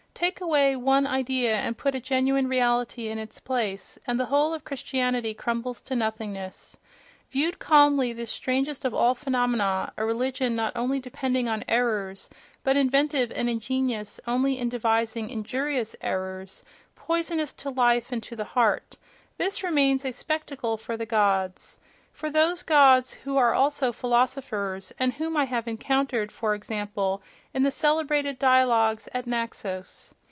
Take 0.13 0.39
away 0.41 0.75
one 0.75 1.07
idea 1.07 1.55
and 1.55 1.75
put 1.75 1.95
a 1.95 1.99
genuine 1.99 2.47
reality 2.47 3.07
in 3.07 3.17
its 3.17 3.39
place—and 3.39 4.19
the 4.19 4.25
whole 4.25 4.53
of 4.53 4.63
Christianity 4.63 5.33
crumbles 5.33 5.81
to 5.83 5.95
nothingness!—Viewed 5.95 7.57
calmly, 7.57 8.13
this 8.13 8.29
strangest 8.29 8.85
of 8.85 8.93
all 8.93 9.15
phenomena, 9.15 9.91
a 9.97 10.05
religion 10.05 10.55
not 10.55 10.73
only 10.75 10.99
depending 10.99 11.49
on 11.49 11.63
errors, 11.67 12.29
but 12.63 12.77
inventive 12.77 13.31
and 13.31 13.49
ingenious 13.49 14.19
only 14.27 14.59
in 14.59 14.69
devising 14.69 15.27
injurious 15.31 15.95
errors, 16.01 16.63
poisonous 16.95 17.51
to 17.53 17.71
life 17.71 18.11
and 18.11 18.21
to 18.21 18.35
the 18.35 18.43
heart—this 18.43 19.63
remains 19.63 20.05
a 20.05 20.11
spectacle 20.11 20.77
for 20.77 20.97
the 20.97 21.05
gods—for 21.07 22.29
those 22.29 22.61
gods 22.63 23.13
who 23.13 23.37
are 23.37 23.53
also 23.53 23.89
philosophers, 23.93 24.91
and 24.99 25.13
whom 25.13 25.37
I 25.37 25.45
have 25.45 25.65
encountered, 25.65 26.29
for 26.29 26.53
example, 26.53 27.23
in 27.53 27.63
the 27.63 27.71
celebrated 27.71 28.37
dialogues 28.37 29.07
at 29.13 29.25
Naxos. 29.25 30.13